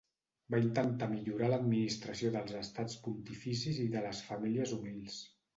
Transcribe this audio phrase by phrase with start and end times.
[0.53, 5.25] Va intentar millorar l'administració dels Estats Pontificis i de les famílies humils.